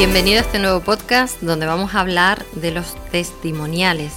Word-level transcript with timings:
Bienvenido 0.00 0.38
a 0.38 0.40
este 0.40 0.58
nuevo 0.58 0.80
podcast 0.80 1.42
donde 1.42 1.66
vamos 1.66 1.94
a 1.94 2.00
hablar 2.00 2.46
de 2.52 2.70
los 2.70 2.94
testimoniales, 3.10 4.14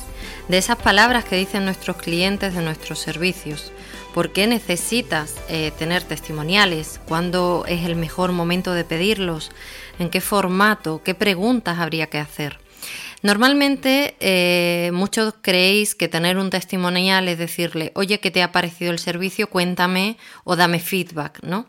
de 0.47 0.57
esas 0.57 0.77
palabras 0.77 1.25
que 1.25 1.35
dicen 1.35 1.65
nuestros 1.65 1.97
clientes 1.97 2.55
de 2.55 2.61
nuestros 2.61 2.99
servicios. 2.99 3.73
¿Por 4.13 4.31
qué 4.31 4.47
necesitas 4.47 5.35
eh, 5.49 5.73
tener 5.77 6.01
testimoniales? 6.01 7.01
¿Cuándo 7.05 7.65
es 7.67 7.83
el 7.83 7.97
mejor 7.97 8.31
momento 8.31 8.71
de 8.71 8.85
pedirlos? 8.85 9.51
¿En 9.99 10.09
qué 10.09 10.21
formato? 10.21 11.01
¿Qué 11.03 11.15
preguntas 11.15 11.77
habría 11.79 12.07
que 12.07 12.19
hacer? 12.19 12.62
Normalmente 13.23 14.17
eh, 14.19 14.91
muchos 14.93 15.35
creéis 15.41 15.95
que 15.95 16.09
tener 16.09 16.37
un 16.37 16.49
testimonial 16.49 17.29
es 17.29 17.37
decirle, 17.37 17.93
oye, 17.95 18.19
¿qué 18.19 18.31
te 18.31 18.43
ha 18.43 18.51
parecido 18.51 18.91
el 18.91 18.99
servicio? 18.99 19.49
Cuéntame 19.49 20.17
o 20.43 20.57
dame 20.57 20.79
feedback, 20.79 21.41
¿no? 21.41 21.65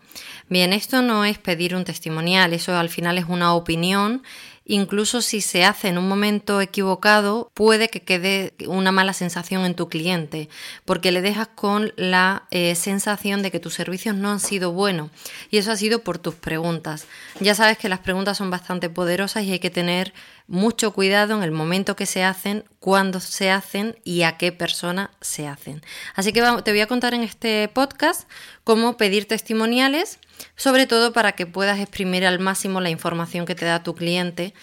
Bien, 0.48 0.72
esto 0.72 1.00
no 1.00 1.24
es 1.24 1.38
pedir 1.38 1.76
un 1.76 1.84
testimonial, 1.84 2.52
eso 2.52 2.76
al 2.76 2.88
final 2.88 3.18
es 3.18 3.26
una 3.28 3.54
opinión 3.54 4.24
incluso 4.64 5.20
si 5.20 5.40
se 5.40 5.64
hace 5.64 5.88
en 5.88 5.98
un 5.98 6.08
momento 6.08 6.60
equivocado, 6.60 7.50
puede 7.54 7.88
que 7.88 8.02
quede 8.02 8.54
una 8.66 8.92
mala 8.92 9.12
sensación 9.12 9.64
en 9.64 9.74
tu 9.74 9.88
cliente, 9.88 10.48
porque 10.84 11.12
le 11.12 11.20
dejas 11.20 11.48
con 11.48 11.92
la 11.96 12.46
eh, 12.50 12.74
sensación 12.74 13.42
de 13.42 13.50
que 13.50 13.60
tus 13.60 13.74
servicios 13.74 14.16
no 14.16 14.30
han 14.30 14.40
sido 14.40 14.72
buenos 14.72 15.10
y 15.50 15.58
eso 15.58 15.70
ha 15.70 15.76
sido 15.76 16.02
por 16.02 16.18
tus 16.18 16.34
preguntas. 16.34 17.06
Ya 17.40 17.54
sabes 17.54 17.78
que 17.78 17.88
las 17.88 18.00
preguntas 18.00 18.38
son 18.38 18.50
bastante 18.50 18.88
poderosas 18.88 19.44
y 19.44 19.52
hay 19.52 19.58
que 19.58 19.70
tener 19.70 20.14
mucho 20.46 20.92
cuidado 20.92 21.36
en 21.36 21.42
el 21.42 21.50
momento 21.50 21.96
que 21.96 22.06
se 22.06 22.22
hacen, 22.22 22.64
cuándo 22.80 23.20
se 23.20 23.50
hacen 23.50 23.96
y 24.04 24.22
a 24.22 24.36
qué 24.36 24.52
persona 24.52 25.10
se 25.20 25.48
hacen. 25.48 25.82
Así 26.14 26.32
que 26.32 26.42
te 26.64 26.70
voy 26.70 26.80
a 26.80 26.86
contar 26.86 27.14
en 27.14 27.22
este 27.22 27.68
podcast 27.68 28.28
cómo 28.62 28.96
pedir 28.96 29.26
testimoniales 29.26 30.18
sobre 30.56 30.86
todo 30.86 31.12
para 31.12 31.32
que 31.32 31.46
puedas 31.46 31.80
exprimir 31.80 32.26
al 32.26 32.38
máximo 32.38 32.80
la 32.80 32.90
información 32.90 33.46
que 33.46 33.54
te 33.54 33.64
da 33.64 33.82
tu 33.82 33.94
cliente, 33.94 34.54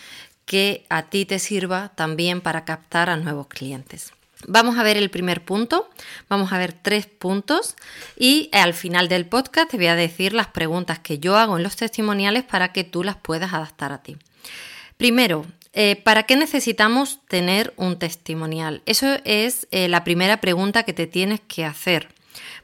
que 0.45 0.85
a 0.89 1.03
ti 1.03 1.25
te 1.25 1.39
sirva 1.39 1.89
también 1.95 2.41
para 2.41 2.65
captar 2.65 3.09
a 3.09 3.17
nuevos 3.17 3.47
clientes. 3.47 4.11
Vamos 4.47 4.77
a 4.77 4.83
ver 4.83 4.97
el 4.97 5.09
primer 5.09 5.45
punto, 5.45 5.89
vamos 6.27 6.51
a 6.51 6.57
ver 6.57 6.73
tres 6.73 7.05
puntos 7.05 7.75
y 8.17 8.49
al 8.53 8.73
final 8.73 9.07
del 9.07 9.25
podcast 9.27 9.69
te 9.69 9.77
voy 9.77 9.87
a 9.87 9.95
decir 9.95 10.33
las 10.33 10.47
preguntas 10.47 10.99
que 10.99 11.19
yo 11.19 11.37
hago 11.37 11.57
en 11.57 11.63
los 11.63 11.75
testimoniales 11.75 12.43
para 12.43 12.73
que 12.73 12.83
tú 12.83 13.03
las 13.03 13.17
puedas 13.17 13.53
adaptar 13.53 13.91
a 13.91 14.01
ti. 14.01 14.17
Primero, 14.97 15.45
eh, 15.73 15.95
¿para 15.95 16.23
qué 16.23 16.35
necesitamos 16.35 17.19
tener 17.27 17.73
un 17.77 17.97
testimonial? 17.97 18.81
Eso 18.85 19.17
es 19.25 19.67
eh, 19.71 19.87
la 19.87 20.03
primera 20.03 20.41
pregunta 20.41 20.83
que 20.83 20.93
te 20.93 21.07
tienes 21.07 21.39
que 21.41 21.63
hacer. 21.63 22.09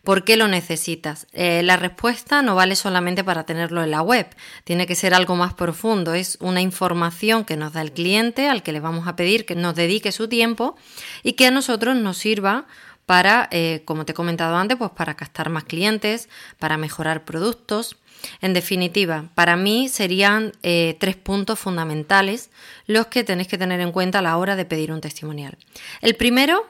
¿Por 0.07 0.23
qué 0.23 0.37
lo 0.37 0.47
necesitas? 0.47 1.27
Eh, 1.33 1.63
la 1.63 1.75
respuesta 1.75 2.41
no 2.41 2.55
vale 2.55 2.77
solamente 2.77 3.25
para 3.25 3.45
tenerlo 3.45 3.83
en 3.83 3.91
la 3.91 4.01
web, 4.01 4.25
tiene 4.63 4.87
que 4.87 4.95
ser 4.95 5.13
algo 5.13 5.35
más 5.35 5.53
profundo, 5.53 6.13
es 6.13 6.37
una 6.39 6.61
información 6.61 7.43
que 7.43 7.57
nos 7.57 7.73
da 7.73 7.81
el 7.81 7.91
cliente 7.91 8.47
al 8.47 8.63
que 8.63 8.71
le 8.71 8.79
vamos 8.79 9.05
a 9.09 9.17
pedir 9.17 9.45
que 9.45 9.55
nos 9.55 9.75
dedique 9.75 10.13
su 10.13 10.29
tiempo 10.29 10.77
y 11.23 11.33
que 11.33 11.47
a 11.47 11.51
nosotros 11.51 11.97
nos 11.97 12.17
sirva 12.17 12.67
para, 13.05 13.49
eh, 13.51 13.81
como 13.83 14.05
te 14.05 14.13
he 14.13 14.15
comentado 14.15 14.55
antes, 14.55 14.77
pues 14.77 14.91
para 14.91 15.17
captar 15.17 15.49
más 15.49 15.65
clientes, 15.65 16.29
para 16.57 16.77
mejorar 16.77 17.25
productos. 17.25 17.97
En 18.39 18.53
definitiva, 18.53 19.25
para 19.35 19.57
mí 19.57 19.89
serían 19.89 20.53
eh, 20.63 20.95
tres 21.01 21.17
puntos 21.17 21.59
fundamentales 21.59 22.49
los 22.85 23.07
que 23.07 23.25
tenéis 23.25 23.49
que 23.49 23.57
tener 23.57 23.81
en 23.81 23.91
cuenta 23.91 24.19
a 24.19 24.21
la 24.21 24.37
hora 24.37 24.55
de 24.55 24.63
pedir 24.63 24.93
un 24.93 25.01
testimonial. 25.01 25.57
El 25.99 26.15
primero 26.15 26.65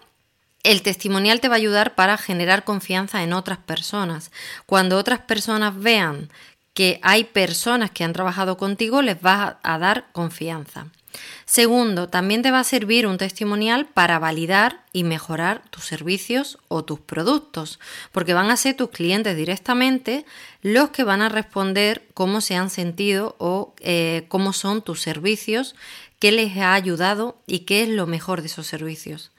el 0.67 0.81
testimonial 0.81 1.39
te 1.39 1.47
va 1.47 1.55
a 1.55 1.57
ayudar 1.57 1.95
para 1.95 2.17
generar 2.17 2.65
confianza 2.65 3.23
en 3.23 3.31
otras 3.31 3.57
personas. 3.57 4.31
Cuando 4.65 4.97
otras 4.97 5.19
personas 5.19 5.79
vean 5.79 6.29
que 6.73 6.99
hay 7.03 7.23
personas 7.23 7.89
que 7.89 8.03
han 8.03 8.11
trabajado 8.11 8.57
contigo, 8.57 9.01
les 9.01 9.21
vas 9.21 9.55
a 9.63 9.77
dar 9.79 10.11
confianza. 10.11 10.87
Segundo, 11.45 12.09
también 12.09 12.41
te 12.41 12.51
va 12.51 12.59
a 12.59 12.65
servir 12.65 13.07
un 13.07 13.17
testimonial 13.17 13.85
para 13.85 14.19
validar 14.19 14.83
y 14.91 15.05
mejorar 15.05 15.63
tus 15.69 15.85
servicios 15.85 16.57
o 16.67 16.83
tus 16.83 16.99
productos, 16.99 17.79
porque 18.11 18.33
van 18.33 18.51
a 18.51 18.57
ser 18.57 18.75
tus 18.75 18.89
clientes 18.89 19.37
directamente 19.37 20.25
los 20.61 20.89
que 20.89 21.05
van 21.05 21.21
a 21.21 21.29
responder 21.29 22.05
cómo 22.13 22.41
se 22.41 22.57
han 22.57 22.69
sentido 22.69 23.37
o 23.39 23.73
eh, 23.79 24.25
cómo 24.27 24.51
son 24.51 24.81
tus 24.81 25.01
servicios, 25.01 25.75
qué 26.19 26.33
les 26.33 26.57
ha 26.57 26.73
ayudado 26.73 27.37
y 27.47 27.59
qué 27.59 27.83
es 27.83 27.89
lo 27.89 28.05
mejor 28.05 28.41
de 28.41 28.47
esos 28.47 28.67
servicios. 28.67 29.31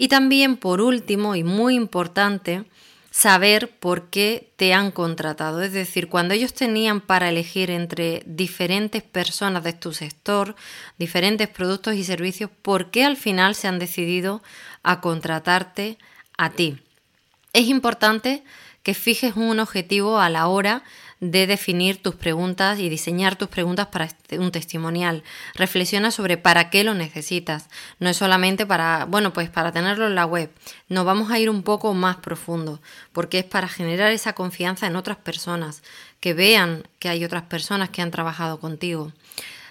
Y 0.00 0.06
también, 0.06 0.56
por 0.56 0.80
último 0.80 1.34
y 1.34 1.42
muy 1.42 1.74
importante, 1.74 2.64
saber 3.10 3.68
por 3.80 4.10
qué 4.10 4.52
te 4.54 4.72
han 4.72 4.92
contratado. 4.92 5.60
Es 5.60 5.72
decir, 5.72 6.08
cuando 6.08 6.34
ellos 6.34 6.54
tenían 6.54 7.00
para 7.00 7.28
elegir 7.28 7.68
entre 7.68 8.22
diferentes 8.24 9.02
personas 9.02 9.64
de 9.64 9.72
tu 9.72 9.92
sector, 9.92 10.54
diferentes 10.98 11.48
productos 11.48 11.96
y 11.96 12.04
servicios, 12.04 12.48
¿por 12.62 12.92
qué 12.92 13.04
al 13.04 13.16
final 13.16 13.56
se 13.56 13.66
han 13.66 13.80
decidido 13.80 14.40
a 14.84 15.00
contratarte 15.00 15.98
a 16.36 16.50
ti? 16.50 16.78
Es 17.52 17.66
importante 17.66 18.44
que 18.84 18.94
fijes 18.94 19.34
un 19.34 19.58
objetivo 19.58 20.20
a 20.20 20.30
la 20.30 20.46
hora 20.46 20.84
de 21.20 21.46
definir 21.46 22.00
tus 22.00 22.14
preguntas 22.14 22.78
y 22.78 22.88
diseñar 22.88 23.36
tus 23.36 23.48
preguntas 23.48 23.88
para 23.88 24.04
este, 24.04 24.38
un 24.38 24.52
testimonial. 24.52 25.22
Reflexiona 25.54 26.10
sobre 26.10 26.36
para 26.36 26.70
qué 26.70 26.84
lo 26.84 26.94
necesitas. 26.94 27.68
No 27.98 28.08
es 28.08 28.16
solamente 28.16 28.66
para, 28.66 29.04
bueno, 29.04 29.32
pues 29.32 29.50
para 29.50 29.72
tenerlo 29.72 30.06
en 30.06 30.14
la 30.14 30.26
web. 30.26 30.50
Nos 30.88 31.04
vamos 31.04 31.30
a 31.30 31.38
ir 31.38 31.50
un 31.50 31.62
poco 31.62 31.94
más 31.94 32.16
profundo, 32.16 32.80
porque 33.12 33.40
es 33.40 33.44
para 33.44 33.68
generar 33.68 34.12
esa 34.12 34.34
confianza 34.34 34.86
en 34.86 34.96
otras 34.96 35.16
personas, 35.18 35.82
que 36.20 36.34
vean 36.34 36.86
que 36.98 37.08
hay 37.08 37.24
otras 37.24 37.42
personas 37.44 37.90
que 37.90 38.02
han 38.02 38.10
trabajado 38.10 38.60
contigo 38.60 39.12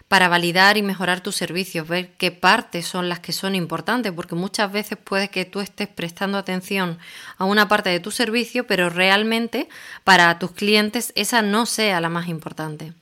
para 0.08 0.30
validar 0.30 0.78
y 0.78 0.82
mejorar 0.82 1.22
tus 1.22 1.36
servicios, 1.36 1.88
ver 1.88 2.12
qué 2.18 2.32
partes 2.32 2.86
son 2.88 3.10
las 3.10 3.20
que 3.20 3.34
son 3.34 3.56
importantes, 3.56 4.14
porque 4.14 4.36
muchas 4.36 4.72
veces 4.72 4.98
puede 4.98 5.30
que 5.30 5.44
tú 5.44 5.60
estés 5.60 5.90
prestando 5.90 6.38
atención 6.38 6.98
a 7.38 7.46
una 7.46 7.68
parte 7.68 7.90
de 7.90 8.00
tu 8.00 8.12
servicio, 8.12 8.66
pero 8.66 8.90
realmente 8.90 9.68
para 10.04 10.40
tus 10.40 10.52
clientes 10.52 11.12
esa 11.16 11.42
no 11.42 11.66
sea 11.66 12.00
la 12.00 12.10
más 12.10 12.30
importante. 12.30 12.94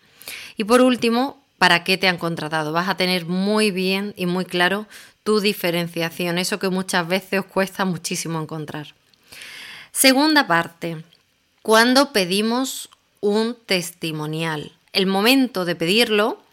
Y 0.57 0.63
por 0.63 0.81
último, 0.81 1.43
¿para 1.59 1.83
qué 1.83 1.97
te 1.97 2.07
han 2.07 2.17
contratado? 2.17 2.71
Vas 2.71 2.89
a 2.89 2.97
tener 2.97 3.25
muy 3.25 3.69
bien 3.69 4.13
y 4.17 4.25
muy 4.25 4.45
claro 4.45 4.87
tu 5.23 5.39
diferenciación, 5.39 6.37
eso 6.39 6.59
que 6.59 6.69
muchas 6.69 7.07
veces 7.07 7.41
os 7.41 7.45
cuesta 7.45 7.85
muchísimo 7.85 8.41
encontrar. 8.41 8.95
Segunda 9.91 10.47
parte, 10.47 11.03
cuando 11.61 12.11
pedimos 12.11 12.89
un 13.21 13.55
testimonial. 13.65 14.71
El 14.93 15.07
momento 15.07 15.65
de 15.65 15.75
pedirlo 15.75 16.44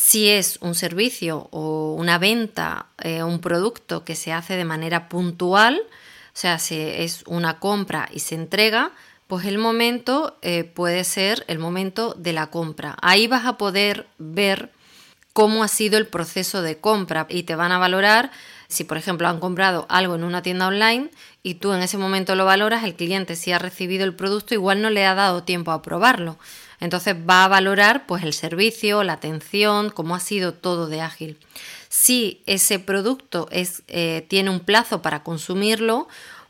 si 0.00 0.28
es 0.28 0.58
un 0.60 0.76
servicio 0.76 1.48
o 1.50 1.92
una 1.94 2.18
venta, 2.18 2.86
eh, 3.02 3.24
un 3.24 3.40
producto 3.40 4.04
que 4.04 4.14
se 4.14 4.32
hace 4.32 4.54
de 4.54 4.64
manera 4.64 5.08
puntual, 5.08 5.82
o 5.82 6.36
sea, 6.40 6.60
si 6.60 6.80
es 6.80 7.24
una 7.26 7.58
compra 7.58 8.08
y 8.12 8.20
se 8.20 8.36
entrega, 8.36 8.92
pues 9.26 9.44
el 9.44 9.58
momento 9.58 10.38
eh, 10.40 10.62
puede 10.62 11.02
ser 11.02 11.44
el 11.48 11.58
momento 11.58 12.14
de 12.16 12.32
la 12.32 12.46
compra. 12.46 12.96
Ahí 13.02 13.26
vas 13.26 13.44
a 13.44 13.58
poder 13.58 14.06
ver 14.18 14.70
cómo 15.32 15.64
ha 15.64 15.68
sido 15.68 15.98
el 15.98 16.06
proceso 16.06 16.62
de 16.62 16.78
compra 16.78 17.26
y 17.28 17.42
te 17.42 17.56
van 17.56 17.72
a 17.72 17.78
valorar 17.78 18.30
si, 18.68 18.84
por 18.84 18.98
ejemplo, 18.98 19.26
han 19.26 19.40
comprado 19.40 19.84
algo 19.88 20.14
en 20.14 20.22
una 20.22 20.42
tienda 20.42 20.68
online 20.68 21.10
y 21.42 21.54
tú 21.54 21.72
en 21.72 21.82
ese 21.82 21.98
momento 21.98 22.36
lo 22.36 22.44
valoras, 22.44 22.84
el 22.84 22.94
cliente 22.94 23.34
si 23.34 23.50
ha 23.50 23.58
recibido 23.58 24.04
el 24.04 24.14
producto 24.14 24.54
igual 24.54 24.80
no 24.80 24.90
le 24.90 25.04
ha 25.06 25.16
dado 25.16 25.42
tiempo 25.42 25.72
a 25.72 25.82
probarlo. 25.82 26.38
Entonces 26.80 27.16
va 27.16 27.44
a 27.44 27.48
valorar 27.48 28.06
pues 28.06 28.22
el 28.22 28.32
servicio, 28.32 29.02
la 29.02 29.14
atención, 29.14 29.90
cómo 29.90 30.14
ha 30.14 30.20
sido 30.20 30.54
todo 30.54 30.86
de 30.86 31.00
ágil. 31.00 31.38
Si 31.88 32.42
ese 32.46 32.78
producto 32.78 33.48
eh, 33.50 34.26
tiene 34.28 34.50
un 34.50 34.60
plazo 34.60 35.02
para 35.02 35.22
consumirlo, 35.22 36.08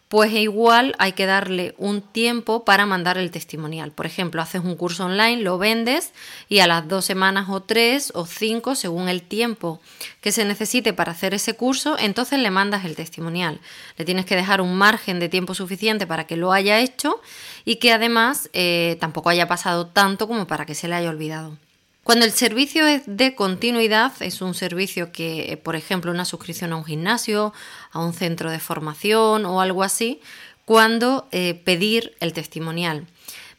pues 0.08 0.32
igual 0.32 0.94
hay 0.98 1.12
que 1.12 1.26
darle 1.26 1.74
un 1.76 2.00
tiempo 2.00 2.64
para 2.64 2.86
mandar 2.86 3.18
el 3.18 3.30
testimonial. 3.30 3.92
Por 3.92 4.06
ejemplo, 4.06 4.40
haces 4.40 4.62
un 4.64 4.74
curso 4.74 5.04
online, 5.04 5.42
lo 5.42 5.58
vendes 5.58 6.12
y 6.48 6.60
a 6.60 6.66
las 6.66 6.88
dos 6.88 7.04
semanas 7.04 7.48
o 7.50 7.60
tres 7.60 8.10
o 8.14 8.24
cinco, 8.24 8.74
según 8.74 9.08
el 9.08 9.22
tiempo 9.22 9.80
que 10.22 10.32
se 10.32 10.46
necesite 10.46 10.94
para 10.94 11.12
hacer 11.12 11.34
ese 11.34 11.54
curso, 11.54 11.96
entonces 11.98 12.38
le 12.38 12.50
mandas 12.50 12.86
el 12.86 12.96
testimonial. 12.96 13.60
Le 13.98 14.04
tienes 14.06 14.24
que 14.24 14.36
dejar 14.36 14.62
un 14.62 14.74
margen 14.74 15.20
de 15.20 15.28
tiempo 15.28 15.54
suficiente 15.54 16.06
para 16.06 16.26
que 16.26 16.36
lo 16.36 16.52
haya 16.52 16.80
hecho 16.80 17.20
y 17.66 17.76
que 17.76 17.92
además 17.92 18.48
eh, 18.54 18.96
tampoco 19.00 19.28
haya 19.28 19.46
pasado 19.46 19.88
tanto 19.88 20.26
como 20.26 20.46
para 20.46 20.64
que 20.64 20.74
se 20.74 20.88
le 20.88 20.94
haya 20.94 21.10
olvidado. 21.10 21.58
Cuando 22.08 22.24
el 22.24 22.32
servicio 22.32 22.86
es 22.86 23.02
de 23.04 23.34
continuidad, 23.34 24.12
es 24.20 24.40
un 24.40 24.54
servicio 24.54 25.12
que, 25.12 25.52
eh, 25.52 25.56
por 25.58 25.76
ejemplo, 25.76 26.10
una 26.10 26.24
suscripción 26.24 26.72
a 26.72 26.76
un 26.76 26.86
gimnasio, 26.86 27.52
a 27.92 28.02
un 28.02 28.14
centro 28.14 28.50
de 28.50 28.60
formación 28.60 29.44
o 29.44 29.60
algo 29.60 29.82
así, 29.82 30.22
cuando 30.64 31.28
eh, 31.32 31.60
pedir 31.66 32.16
el 32.20 32.32
testimonial. 32.32 33.06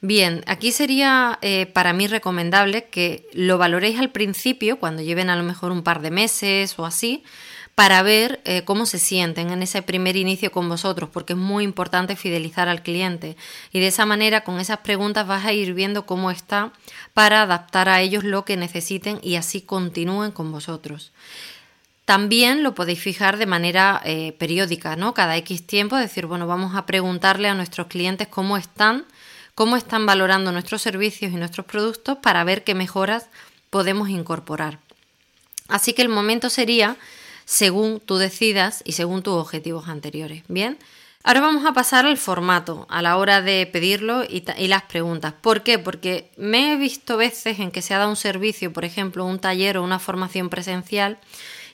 Bien, 0.02 0.44
aquí 0.48 0.72
sería 0.72 1.38
eh, 1.44 1.68
para 1.68 1.94
mí 1.94 2.08
recomendable 2.08 2.86
que 2.86 3.30
lo 3.34 3.60
valoréis 3.60 4.00
al 4.00 4.10
principio, 4.10 4.80
cuando 4.80 5.04
lleven 5.04 5.30
a 5.30 5.36
lo 5.36 5.44
mejor 5.44 5.72
un 5.72 5.84
par 5.84 6.02
de 6.02 6.10
meses 6.10 6.74
o 6.80 6.88
así, 6.88 7.24
para 7.80 8.04
ver 8.04 8.42
eh, 8.44 8.64
cómo 8.66 8.86
se 8.86 9.00
sienten 9.00 9.52
en 9.52 9.64
ese 9.64 9.82
primer 9.82 10.18
inicio 10.18 10.52
con 10.52 10.68
vosotros, 10.68 11.10
porque 11.14 11.32
es 11.32 11.40
muy 11.40 11.64
importante 11.64 12.18
fidelizar 12.18 12.68
al 12.68 12.84
cliente. 12.84 13.38
Y 13.72 13.80
de 13.80 13.88
esa 13.88 14.06
manera, 14.06 14.44
con 14.44 14.60
esas 14.60 14.80
preguntas 14.80 15.26
vas 15.26 15.46
a 15.46 15.54
ir 15.54 15.74
viendo 15.74 16.06
cómo 16.06 16.30
está 16.30 16.74
para 17.14 17.42
adaptar 17.42 17.88
a 17.88 18.02
ellos 18.02 18.26
lo 18.26 18.44
que 18.44 18.58
necesiten 18.58 19.22
y 19.24 19.38
así 19.38 19.62
continúen 19.62 20.32
con 20.32 20.52
vosotros. 20.52 21.14
También 22.04 22.64
lo 22.64 22.76
podéis 22.76 23.00
fijar 23.00 23.38
de 23.38 23.46
manera 23.46 24.02
eh, 24.04 24.34
periódica, 24.34 24.98
¿no? 24.98 25.14
Cada 25.14 25.38
X 25.38 25.66
tiempo, 25.66 25.96
decir, 25.96 26.26
bueno, 26.26 26.48
vamos 26.48 26.76
a 26.76 26.86
preguntarle 26.86 27.48
a 27.48 27.54
nuestros 27.54 27.88
clientes 27.88 28.28
cómo 28.28 28.58
están, 28.58 29.06
cómo 29.56 29.78
están 29.78 30.06
valorando 30.06 30.52
nuestros 30.52 30.82
servicios 30.82 31.32
y 31.32 31.38
nuestros 31.38 31.66
productos 31.66 32.18
para 32.18 32.44
ver 32.44 32.66
qué 32.66 32.76
mejoras 32.76 33.30
podemos 33.70 34.10
incorporar. 34.10 34.80
Así 35.70 35.94
que 35.94 36.02
el 36.02 36.10
momento 36.10 36.50
sería 36.50 36.98
según 37.50 38.00
tú 38.00 38.18
decidas 38.18 38.84
y 38.86 38.92
según 38.92 39.24
tus 39.24 39.34
objetivos 39.34 39.88
anteriores. 39.88 40.44
Bien, 40.50 40.78
ahora 41.24 41.42
vamos 41.42 41.66
a 41.66 41.74
pasar 41.74 42.06
al 42.06 42.20
formato 42.20 42.86
a 42.92 43.02
la 43.02 43.18
hora 43.18 43.42
de 43.42 43.66
pedirlo 43.66 44.24
y, 44.24 44.44
las 44.68 44.84
preguntas. 44.84 45.34
¿Por 45.42 45.64
qué? 45.64 45.80
Porque 45.80 46.30
me 46.38 46.72
he 46.72 46.78
visto 46.78 47.18
veces 47.18 47.58
en 47.58 47.72
que 47.72 47.82
se 47.82 47.96
ha 47.96 47.98
dado 47.98 48.12
un 48.12 48.18
servicio, 48.18 48.72
por 48.72 48.86
ejemplo, 48.86 49.26
un 49.26 49.40
taller 49.40 49.80
o 49.80 49.84
una 49.84 49.98
formación 49.98 50.50
presencial 50.50 51.18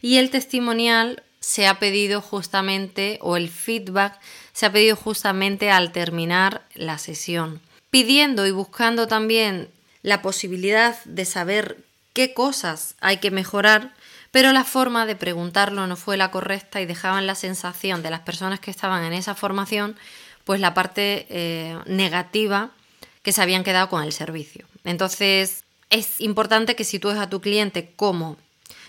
y 0.02 0.16
el 0.16 0.30
testimonial 0.30 1.24
se 1.42 1.68
ha 1.68 1.78
pedido 1.78 2.22
justamente 2.22 3.20
o 3.22 3.36
el 3.36 3.50
feedback 3.50 4.18
se 4.54 4.68
ha 4.68 4.72
pedido 4.72 4.96
justamente 4.96 5.72
al 5.72 5.92
terminar 5.92 6.66
la 6.74 7.00
sesión. 7.00 7.60
Pidiendo 7.90 8.48
y 8.48 8.52
buscando 8.52 9.08
también 9.08 9.68
la 10.04 10.22
posibilidad 10.22 11.04
de 11.04 11.26
saber 11.26 11.84
qué 12.14 12.34
cosas 12.34 12.96
hay 13.02 13.18
que 13.18 13.30
mejorar, 13.30 13.94
pero 14.36 14.52
la 14.52 14.66
forma 14.66 15.06
de 15.06 15.16
preguntarlo 15.16 15.88
no 15.88 15.96
fue 15.96 16.18
la 16.18 16.30
correcta 16.30 16.82
y 16.82 16.86
dejaban 16.86 17.26
la 17.26 17.36
sensación 17.36 18.04
de 18.04 18.10
las 18.10 18.20
personas 18.20 18.60
que 18.60 18.70
estaban 18.70 19.06
en 19.06 19.14
esa 19.14 19.34
formación, 19.34 19.96
pues 20.44 20.60
la 20.60 20.74
parte 20.74 21.26
eh, 21.30 21.80
negativa 21.86 22.72
que 23.24 23.32
se 23.32 23.42
habían 23.42 23.64
quedado 23.64 23.88
con 23.88 24.04
el 24.04 24.12
servicio. 24.12 24.66
Entonces, 24.84 25.64
es 25.90 26.20
importante 26.20 26.76
que 26.76 26.84
sitúes 26.84 27.18
a 27.18 27.30
tu 27.30 27.40
cliente 27.40 27.94
como, 27.96 28.36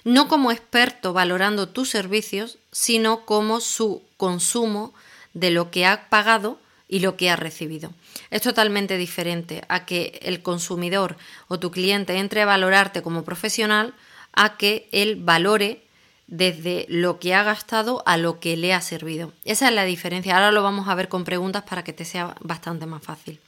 no 0.02 0.26
como 0.26 0.50
experto 0.50 1.12
valorando 1.12 1.68
tus 1.68 1.90
servicios, 1.90 2.58
sino 2.72 3.24
como 3.24 3.60
su 3.60 4.02
consumo 4.16 4.94
de 5.32 5.52
lo 5.52 5.70
que 5.70 5.86
ha 5.86 6.08
pagado 6.08 6.58
y 6.88 6.98
lo 6.98 7.16
que 7.16 7.30
ha 7.30 7.36
recibido. 7.36 7.92
Es 8.32 8.42
totalmente 8.42 8.96
diferente 8.96 9.62
a 9.68 9.86
que 9.86 10.18
el 10.22 10.42
consumidor 10.42 11.16
o 11.46 11.60
tu 11.60 11.70
cliente 11.70 12.16
entre 12.16 12.42
a 12.42 12.46
valorarte 12.46 13.00
como 13.00 13.22
profesional 13.22 13.94
a 14.36 14.56
que 14.56 14.88
él 14.92 15.16
valore 15.16 15.82
desde 16.28 16.86
lo 16.88 17.18
que 17.18 17.34
ha 17.34 17.42
gastado 17.42 18.02
a 18.06 18.16
lo 18.16 18.38
que 18.38 18.56
le 18.56 18.72
ha 18.72 18.80
servido. 18.80 19.32
Esa 19.44 19.68
es 19.68 19.74
la 19.74 19.84
diferencia. 19.84 20.34
Ahora 20.34 20.52
lo 20.52 20.62
vamos 20.62 20.88
a 20.88 20.94
ver 20.94 21.08
con 21.08 21.24
preguntas 21.24 21.64
para 21.64 21.82
que 21.82 21.92
te 21.92 22.04
sea 22.04 22.36
bastante 22.40 22.86
más 22.86 23.02
fácil. 23.02 23.40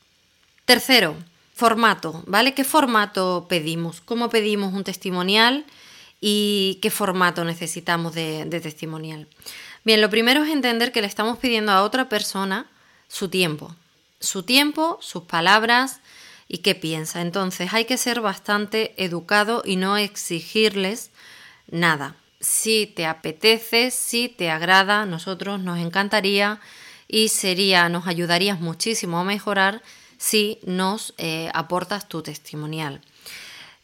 Tercero, 0.64 1.16
formato, 1.54 2.22
¿vale? 2.26 2.54
¿Qué 2.54 2.64
formato 2.64 3.46
pedimos? 3.48 4.00
¿Cómo 4.00 4.30
pedimos 4.30 4.72
un 4.72 4.84
testimonial? 4.84 5.64
¿Y 6.20 6.78
qué 6.82 6.90
formato 6.90 7.44
necesitamos 7.44 8.14
de, 8.14 8.44
de 8.44 8.60
testimonial? 8.60 9.26
Bien, 9.84 10.00
lo 10.00 10.10
primero 10.10 10.42
es 10.44 10.50
entender 10.50 10.92
que 10.92 11.00
le 11.00 11.06
estamos 11.06 11.38
pidiendo 11.38 11.72
a 11.72 11.82
otra 11.82 12.08
persona 12.08 12.66
su 13.08 13.28
tiempo. 13.28 13.74
Su 14.20 14.42
tiempo, 14.42 14.98
sus 15.00 15.24
palabras, 15.24 16.00
y 16.48 16.58
qué 16.58 16.74
piensa. 16.74 17.20
Entonces 17.20 17.72
hay 17.72 17.84
que 17.84 17.98
ser 17.98 18.20
bastante 18.20 18.94
educado 18.96 19.62
y 19.64 19.76
no 19.76 19.96
exigirles 19.96 21.10
nada. 21.70 22.16
Si 22.40 22.86
te 22.86 23.06
apetece, 23.06 23.90
si 23.90 24.28
te 24.28 24.50
agrada, 24.50 25.04
nosotros 25.04 25.60
nos 25.60 25.78
encantaría 25.78 26.60
y 27.06 27.28
sería, 27.28 27.88
nos 27.88 28.06
ayudarías 28.06 28.60
muchísimo 28.60 29.18
a 29.18 29.24
mejorar 29.24 29.82
si 30.18 30.58
nos 30.64 31.14
eh, 31.18 31.50
aportas 31.54 32.08
tu 32.08 32.22
testimonial. 32.22 33.00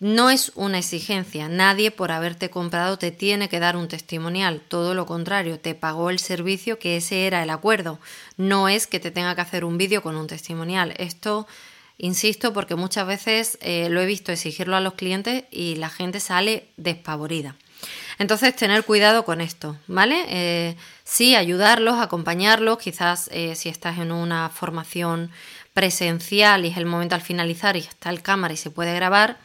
No 0.01 0.29
es 0.29 0.53
una 0.55 0.79
exigencia, 0.79 1.49
nadie 1.49 1.91
por 1.91 2.11
haberte 2.11 2.51
comprado 2.51 2.99
te 2.99 3.11
tiene 3.13 3.49
que 3.49 3.61
dar 3.61 3.77
un 3.77 3.89
testimonial, 3.89 4.61
todo 4.61 4.93
lo 4.93 5.07
contrario, 5.07 5.59
te 5.59 5.75
pagó 5.75 6.11
el 6.11 6.19
servicio 6.19 6.79
que 6.79 6.97
ese 6.97 7.27
era 7.27 7.43
el 7.43 7.49
acuerdo, 7.49 8.01
no 8.37 8.69
es 8.69 8.87
que 8.87 9.01
te 9.01 9.13
tenga 9.13 9.35
que 9.35 9.41
hacer 9.41 9.65
un 9.65 9.79
vídeo 9.79 10.03
con 10.03 10.17
un 10.17 10.27
testimonial, 10.27 10.95
esto 10.99 11.47
Insisto 11.97 12.53
porque 12.53 12.75
muchas 12.75 13.07
veces 13.07 13.59
eh, 13.61 13.89
lo 13.89 14.01
he 14.01 14.07
visto 14.07 14.33
exigirlo 14.33 14.77
a 14.77 14.81
los 14.81 14.95
clientes 14.95 15.45
y 15.51 15.77
la 15.77 15.89
gente 15.89 16.19
sale 16.19 16.69
despavorida. 16.77 17.55
Entonces, 18.19 18.57
tener 18.57 18.85
cuidado 18.85 19.25
con 19.25 19.41
esto, 19.41 19.77
¿vale? 19.87 20.25
Eh, 20.29 20.77
sí, 21.05 21.37
ayudarlos, 21.37 22.01
acompañarlos, 22.01 22.79
quizás 22.79 23.29
eh, 23.33 23.55
si 23.55 23.69
estás 23.69 23.99
en 23.99 24.11
una 24.11 24.49
formación 24.49 25.31
presencial 25.73 26.65
y 26.65 26.69
es 26.69 26.77
el 26.77 26.87
momento 26.87 27.15
al 27.15 27.21
finalizar 27.21 27.77
y 27.77 27.81
está 27.81 28.11
el 28.11 28.23
cámara 28.23 28.55
y 28.55 28.57
se 28.57 28.71
puede 28.71 28.95
grabar, 28.95 29.39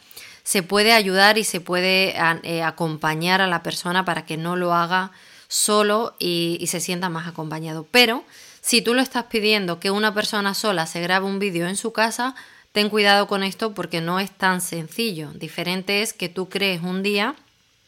se 0.44 0.63
puede 0.63 0.94
ayudar 0.94 1.38
y 1.38 1.44
se 1.44 1.62
puede 1.62 2.18
acompañar 2.63 3.42
a 3.42 3.48
la 3.48 3.62
persona 3.62 4.06
para 4.06 4.26
que 4.26 4.38
no 4.38 4.56
lo 4.56 4.74
haga 4.74 5.12
solo 5.47 6.16
y, 6.18 6.57
y 6.59 6.68
se 6.68 6.80
sienta 6.80 7.09
más 7.09 7.28
acompañado. 7.28 7.88
Pero 7.92 8.24
si 8.69 8.83
tú 8.83 8.94
lo 8.94 9.02
estás 9.02 9.23
pidiendo 9.23 9.80
que 9.80 9.90
una 9.90 10.14
persona 10.14 10.54
sola 10.54 10.85
se 10.85 11.02
grabe 11.02 11.26
un 11.26 11.40
vídeo 11.40 11.68
en 11.68 11.76
su 11.76 11.92
casa, 11.92 12.35
ten 12.71 12.90
cuidado 12.90 13.26
con 13.26 13.42
esto 13.42 13.73
porque 13.73 13.99
no 13.99 14.19
es 14.19 14.30
tan 14.30 14.61
sencillo. 14.61 15.31
Diferente 15.33 16.04
es 16.04 16.14
que 16.14 16.30
tú 16.30 16.49
crees 16.49 16.83
un 16.83 17.02
día, 17.02 17.33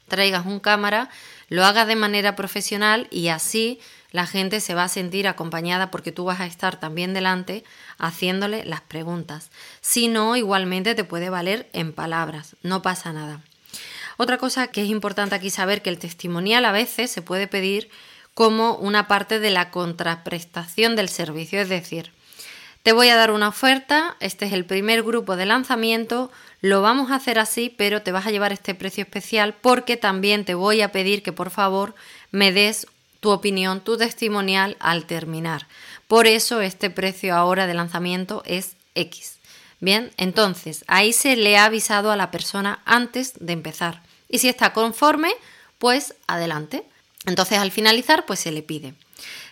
traigas 0.07 0.47
un 0.47 0.59
cámara, 0.59 1.11
lo 1.49 1.65
hagas 1.65 1.85
de 1.85 1.95
manera 1.95 2.35
profesional 2.35 3.07
y 3.11 3.27
así 3.27 3.79
la 4.09 4.25
gente 4.25 4.59
se 4.59 4.73
va 4.73 4.85
a 4.85 4.89
sentir 4.89 5.27
acompañada 5.27 5.91
porque 5.91 6.11
tú 6.11 6.25
vas 6.25 6.39
a 6.39 6.47
estar 6.47 6.79
también 6.79 7.13
delante 7.13 7.63
haciéndole 7.99 8.65
las 8.65 8.81
preguntas. 8.81 9.51
Si 9.81 10.07
no, 10.07 10.35
igualmente 10.35 10.95
te 10.95 11.03
puede 11.03 11.29
valer 11.29 11.69
en 11.73 11.93
palabras, 11.93 12.55
no 12.63 12.81
pasa 12.81 13.13
nada. 13.13 13.39
Otra 14.17 14.39
cosa 14.39 14.65
que 14.69 14.81
es 14.81 14.89
importante 14.89 15.35
aquí 15.35 15.51
saber 15.51 15.83
que 15.83 15.91
el 15.91 15.99
testimonial 15.99 16.65
a 16.65 16.71
veces 16.71 17.11
se 17.11 17.21
puede 17.21 17.45
pedir 17.45 17.91
como 18.41 18.73
una 18.73 19.07
parte 19.07 19.39
de 19.39 19.51
la 19.51 19.69
contraprestación 19.69 20.95
del 20.95 21.09
servicio. 21.09 21.61
Es 21.61 21.69
decir, 21.69 22.11
te 22.81 22.91
voy 22.91 23.09
a 23.09 23.15
dar 23.15 23.29
una 23.29 23.49
oferta, 23.49 24.15
este 24.19 24.47
es 24.47 24.53
el 24.53 24.65
primer 24.65 25.03
grupo 25.03 25.35
de 25.35 25.45
lanzamiento, 25.45 26.31
lo 26.59 26.81
vamos 26.81 27.11
a 27.11 27.17
hacer 27.17 27.37
así, 27.37 27.69
pero 27.69 28.01
te 28.01 28.11
vas 28.11 28.25
a 28.25 28.31
llevar 28.31 28.51
este 28.51 28.73
precio 28.73 29.03
especial 29.03 29.53
porque 29.61 29.95
también 29.95 30.43
te 30.43 30.55
voy 30.55 30.81
a 30.81 30.91
pedir 30.91 31.21
que 31.21 31.31
por 31.31 31.51
favor 31.51 31.93
me 32.31 32.51
des 32.51 32.87
tu 33.19 33.29
opinión, 33.29 33.79
tu 33.81 33.95
testimonial 33.95 34.75
al 34.79 35.05
terminar. 35.05 35.67
Por 36.07 36.25
eso 36.25 36.61
este 36.61 36.89
precio 36.89 37.35
ahora 37.35 37.67
de 37.67 37.75
lanzamiento 37.75 38.41
es 38.47 38.75
X. 38.95 39.37
Bien, 39.81 40.09
entonces 40.17 40.83
ahí 40.87 41.13
se 41.13 41.35
le 41.35 41.59
ha 41.59 41.65
avisado 41.65 42.11
a 42.11 42.17
la 42.17 42.31
persona 42.31 42.79
antes 42.85 43.33
de 43.39 43.53
empezar. 43.53 44.01
Y 44.29 44.39
si 44.39 44.49
está 44.49 44.73
conforme, 44.73 45.31
pues 45.77 46.15
adelante. 46.25 46.85
Entonces 47.25 47.57
al 47.57 47.71
finalizar 47.71 48.25
pues 48.25 48.39
se 48.39 48.51
le 48.51 48.63
pide. 48.63 48.93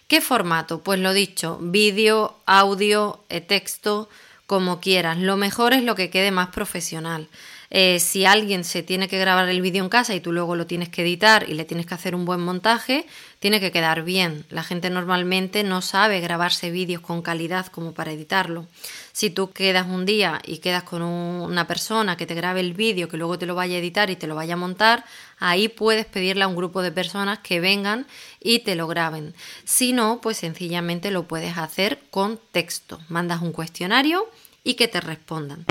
¿Qué 0.08 0.22
formato? 0.22 0.82
Pues 0.82 1.00
lo 1.00 1.14
dicho, 1.14 1.60
vídeo, 1.62 2.36
audio, 2.46 3.24
eh, 3.30 3.42
texto, 3.42 4.10
como 4.48 4.80
quieras. 4.80 5.20
Lo 5.20 5.38
mejor 5.38 5.74
es 5.74 5.84
lo 5.84 5.94
que 5.94 6.10
quede 6.10 6.32
más 6.32 6.48
profesional. 6.48 7.28
Eh, 7.72 8.00
si 8.00 8.26
alguien 8.26 8.64
se 8.64 8.82
tiene 8.82 9.08
que 9.08 9.20
grabar 9.20 9.48
el 9.48 9.62
vídeo 9.62 9.84
en 9.84 9.90
casa 9.90 10.16
y 10.16 10.20
tú 10.20 10.32
luego 10.32 10.56
lo 10.56 10.66
tienes 10.66 10.90
que 10.90 11.04
editar 11.04 11.48
y 11.48 11.54
le 11.54 11.66
tienes 11.66 11.86
que 11.86 11.94
hacer 11.94 12.16
un 12.16 12.26
buen 12.26 12.40
montaje, 12.40 13.06
tiene 13.38 13.60
que 13.60 13.72
quedar 13.72 14.02
bien. 14.02 14.46
La 14.50 14.64
gente 14.64 14.90
normalmente 14.90 15.64
no 15.64 15.82
sabe 15.82 16.20
grabarse 16.20 16.72
vídeos 16.72 17.04
con 17.04 17.22
calidad 17.22 17.68
como 17.68 17.94
para 17.94 18.12
editarlo. 18.12 18.66
Si 19.12 19.30
tú 19.30 19.52
quedas 19.52 19.86
un 19.86 20.08
día 20.08 20.42
y 20.44 20.58
quedas 20.58 20.82
con 20.82 21.04
una 21.04 21.68
persona 21.68 22.18
que 22.18 22.26
te 22.26 22.34
grabe 22.34 22.62
el 22.62 22.74
vídeo, 22.74 23.08
que 23.08 23.18
luego 23.18 23.38
te 23.38 23.46
lo 23.46 23.54
vaya 23.54 23.76
a 23.76 23.80
editar 23.80 24.10
y 24.10 24.16
te 24.16 24.26
lo 24.26 24.34
vaya 24.34 24.56
a 24.56 24.58
montar, 24.58 25.06
ahí 25.40 25.68
puedes 25.68 26.06
pedirle 26.06 26.44
a 26.44 26.48
un 26.48 26.56
grupo 26.56 26.82
de 26.82 26.92
personas 26.92 27.40
que 27.40 27.60
vengan 27.60 28.06
y 28.42 28.60
te 28.60 28.76
lo 28.76 28.88
graben. 28.88 29.34
Si 29.64 29.94
no, 29.94 30.20
pues 30.22 30.38
sencillamente 30.38 31.12
lo 31.12 31.24
puedes 31.24 31.58
hacer 31.58 32.00
con 32.12 32.40
texto. 32.52 33.00
Mandas 33.10 33.42
un 33.42 33.52
cuestionario 33.52 34.30
y 34.64 34.76
que 34.76 34.88
te 34.88 35.02
respondan. 35.02 35.66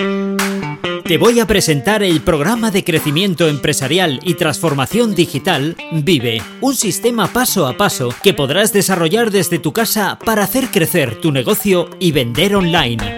Te 1.04 1.16
voy 1.16 1.40
a 1.40 1.46
presentar 1.46 2.02
el 2.02 2.20
programa 2.20 2.70
de 2.70 2.84
crecimiento 2.84 3.48
empresarial 3.48 4.20
y 4.24 4.34
transformación 4.34 5.14
digital 5.14 5.76
Vive, 5.92 6.42
un 6.60 6.74
sistema 6.74 7.32
paso 7.32 7.66
a 7.66 7.76
paso 7.76 8.14
que 8.22 8.34
podrás 8.34 8.72
desarrollar 8.72 9.30
desde 9.30 9.58
tu 9.58 9.72
casa 9.72 10.18
para 10.22 10.44
hacer 10.44 10.70
crecer 10.70 11.20
tu 11.20 11.32
negocio 11.32 11.88
y 11.98 12.12
vender 12.12 12.56
online. 12.56 13.17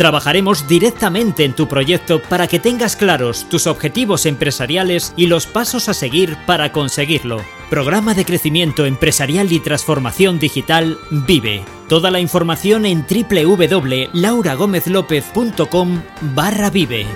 Trabajaremos 0.00 0.66
directamente 0.66 1.44
en 1.44 1.52
tu 1.52 1.68
proyecto 1.68 2.22
para 2.22 2.46
que 2.46 2.58
tengas 2.58 2.96
claros 2.96 3.46
tus 3.50 3.66
objetivos 3.66 4.24
empresariales 4.24 5.12
y 5.14 5.26
los 5.26 5.46
pasos 5.46 5.90
a 5.90 5.92
seguir 5.92 6.38
para 6.46 6.72
conseguirlo. 6.72 7.44
Programa 7.68 8.14
de 8.14 8.24
crecimiento 8.24 8.86
empresarial 8.86 9.52
y 9.52 9.60
transformación 9.60 10.38
digital 10.38 10.98
Vive. 11.10 11.66
Toda 11.86 12.10
la 12.10 12.18
información 12.18 12.86
en 12.86 13.04
www.lauragomezlopez.com 13.06 16.02
barra 16.34 16.70
vive. 16.70 17.06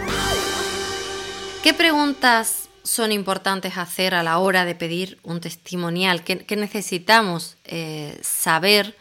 ¿Qué 1.63 1.73
preguntas 1.73 2.69
son 2.83 3.13
importantes 3.13 3.79
hacer 3.79 4.15
a 4.15 4.23
la 4.23 4.37
hora 4.37 4.67
de 4.67 4.75
pedir 4.75 5.19
un 5.23 5.41
testimonial? 5.41 6.23
¿Qué, 6.23 6.45
necesitamos 6.55 7.57
eh, 7.65 8.21
saber 8.21 8.95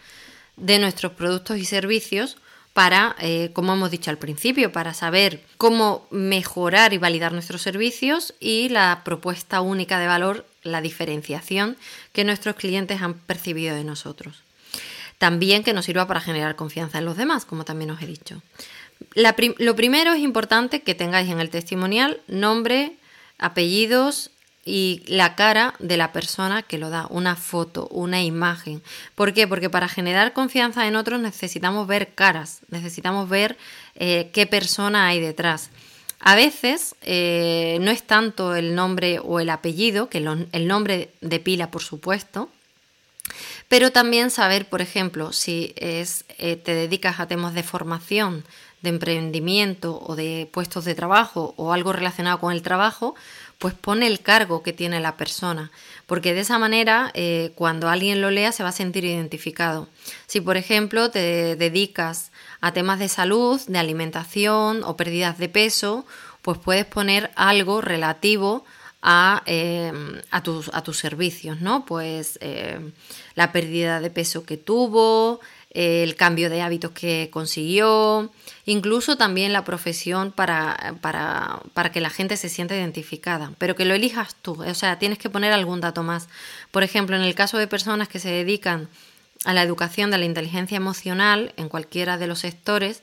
de 0.55 0.79
nuestros 0.79 1.11
productos 1.11 1.57
y 1.57 1.65
servicios 1.65 2.37
para, 2.73 3.15
eh, 3.19 3.51
como 3.53 3.73
hemos 3.73 3.91
dicho 3.91 4.09
al 4.09 4.17
principio, 4.17 4.71
para 4.71 4.93
saber 4.93 5.43
cómo 5.57 6.07
mejorar 6.09 6.93
y 6.93 6.97
validar 6.97 7.31
nuestros 7.31 7.61
servicios 7.61 8.33
y 8.39 8.69
la 8.69 9.01
propuesta 9.05 9.61
única 9.61 9.99
de 9.99 10.07
valor, 10.07 10.45
la 10.63 10.81
diferenciación 10.81 11.77
que 12.11 12.23
nuestros 12.23 12.55
clientes 12.55 13.01
han 13.01 13.13
percibido 13.13 13.75
de 13.75 13.83
nosotros. 13.83 14.43
También 15.19 15.63
que 15.63 15.73
nos 15.73 15.85
sirva 15.85 16.07
para 16.07 16.19
generar 16.19 16.55
confianza 16.55 16.97
en 16.97 17.05
los 17.05 17.15
demás, 17.15 17.45
como 17.45 17.63
también 17.63 17.91
os 17.91 18.01
he 18.01 18.07
dicho. 18.07 18.41
lo 19.13 19.75
primero 19.75 20.13
es 20.13 20.19
importante 20.19 20.81
que 20.81 20.95
tengáis 20.95 21.29
en 21.29 21.39
el 21.39 21.51
testimonial 21.51 22.19
nombre, 22.27 22.93
apellidos 23.37 24.31
y 24.65 25.03
la 25.07 25.35
cara 25.35 25.73
de 25.79 25.97
la 25.97 26.11
persona 26.11 26.63
que 26.63 26.77
lo 26.77 26.89
da, 26.89 27.07
una 27.09 27.35
foto, 27.35 27.87
una 27.89 28.23
imagen. 28.23 28.81
¿Por 29.15 29.33
qué? 29.33 29.47
Porque 29.47 29.69
para 29.69 29.89
generar 29.89 30.33
confianza 30.33 30.87
en 30.87 30.95
otros 30.95 31.19
necesitamos 31.19 31.87
ver 31.87 32.13
caras, 32.13 32.61
necesitamos 32.69 33.29
ver 33.29 33.57
eh, 33.95 34.29
qué 34.33 34.47
persona 34.47 35.07
hay 35.07 35.19
detrás. 35.19 35.69
A 36.19 36.35
veces 36.35 36.95
eh, 37.01 37.77
no 37.81 37.91
es 37.91 38.03
tanto 38.03 38.55
el 38.55 38.75
nombre 38.75 39.19
o 39.19 39.41
el 39.41 39.49
apellido, 39.49 40.09
que 40.09 40.19
el 40.19 40.67
nombre 40.67 41.09
de 41.19 41.39
pila, 41.41 41.69
por 41.69 41.81
supuesto, 41.81 42.49
pero 43.67 43.91
también 43.91 44.31
saber, 44.31 44.69
por 44.69 44.81
ejemplo, 44.81 45.33
si 45.33 45.73
es, 45.75 46.25
eh, 46.37 46.55
te 46.55 46.73
dedicas 46.73 47.19
a 47.19 47.27
temas 47.27 47.53
de 47.53 47.63
formación, 47.63 48.45
de 48.81 48.89
emprendimiento 48.89 49.99
o 50.05 50.15
de 50.15 50.47
puestos 50.51 50.85
de 50.85 50.93
trabajo 50.93 51.53
o 51.57 51.73
algo 51.73 51.93
relacionado 51.93 52.39
con 52.39 52.51
el 52.53 52.61
trabajo, 52.61 53.15
pues 53.63 53.75
pone 53.75 54.07
el 54.07 54.19
cargo 54.19 54.61
que 54.61 54.73
tiene 54.73 54.99
la 54.99 55.15
persona, 55.15 55.71
porque 56.05 56.33
de 56.33 56.41
esa 56.41 56.59
manera 56.59 57.11
eh, 57.13 57.53
cuando 57.55 57.87
alguien 57.87 58.19
lo 58.19 58.29
lea 58.29 58.51
se 58.51 58.61
va 58.61 58.67
a 58.67 58.73
sentir 58.73 59.05
identificado. 59.05 59.87
Si 60.27 60.41
por 60.41 60.57
ejemplo 60.57 61.11
te 61.11 61.55
dedicas 61.55 62.33
a 62.59 62.73
temas 62.73 62.99
de 62.99 63.07
salud, 63.07 63.61
de 63.65 63.79
alimentación 63.79 64.83
o 64.83 64.97
pérdidas 64.97 65.37
de 65.37 65.47
peso, 65.47 66.05
pues 66.41 66.57
puedes 66.57 66.85
poner 66.85 67.31
algo 67.37 67.79
relativo 67.79 68.65
a, 69.01 69.43
eh, 69.45 69.93
a, 70.29 70.43
tus, 70.43 70.69
a, 70.73 70.83
tus, 70.83 70.97
servicios, 70.97 71.61
¿no? 71.61 71.85
Pues 71.85 72.39
eh, 72.41 72.81
la 73.35 73.53
pérdida 73.53 74.01
de 74.01 74.09
peso 74.09 74.43
que 74.43 74.57
tuvo, 74.57 75.39
el 75.73 76.15
cambio 76.15 76.49
de 76.49 76.61
hábitos 76.61 76.91
que 76.91 77.29
consiguió, 77.31 78.31
incluso 78.65 79.17
también 79.17 79.53
la 79.53 79.63
profesión 79.63 80.31
para, 80.31 80.95
para, 81.01 81.61
para, 81.73 81.91
que 81.91 82.01
la 82.01 82.09
gente 82.09 82.37
se 82.37 82.49
sienta 82.49 82.75
identificada, 82.75 83.51
pero 83.57 83.75
que 83.75 83.85
lo 83.85 83.95
elijas 83.95 84.35
tú, 84.41 84.63
o 84.63 84.73
sea, 84.75 84.99
tienes 84.99 85.17
que 85.17 85.29
poner 85.29 85.51
algún 85.51 85.81
dato 85.81 86.03
más. 86.03 86.29
Por 86.71 86.83
ejemplo, 86.83 87.15
en 87.15 87.23
el 87.23 87.33
caso 87.35 87.57
de 87.57 87.67
personas 87.67 88.07
que 88.07 88.19
se 88.19 88.29
dedican 88.29 88.87
a 89.45 89.53
la 89.53 89.63
educación 89.63 90.11
de 90.11 90.19
la 90.19 90.25
inteligencia 90.25 90.77
emocional 90.77 91.53
en 91.57 91.69
cualquiera 91.69 92.17
de 92.17 92.27
los 92.27 92.39
sectores, 92.39 93.01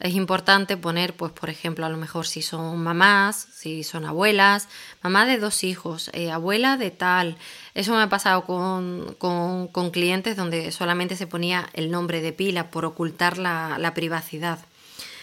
es 0.00 0.14
importante 0.14 0.78
poner, 0.78 1.14
pues, 1.14 1.30
por 1.32 1.50
ejemplo, 1.50 1.84
a 1.84 1.90
lo 1.90 1.98
mejor 1.98 2.26
si 2.26 2.40
son 2.40 2.82
mamás, 2.82 3.48
si 3.52 3.84
son 3.84 4.06
abuelas, 4.06 4.66
mamá 5.02 5.26
de 5.26 5.38
dos 5.38 5.62
hijos, 5.62 6.10
eh, 6.14 6.30
abuela 6.30 6.78
de 6.78 6.90
tal. 6.90 7.36
Eso 7.74 7.94
me 7.94 8.02
ha 8.02 8.08
pasado 8.08 8.44
con, 8.44 9.14
con, 9.18 9.90
clientes 9.90 10.36
donde 10.36 10.72
solamente 10.72 11.16
se 11.16 11.26
ponía 11.26 11.68
el 11.74 11.90
nombre 11.90 12.22
de 12.22 12.32
pila 12.32 12.70
por 12.70 12.84
ocultar 12.84 13.38
la, 13.38 13.76
la 13.78 13.94
privacidad 13.94 14.58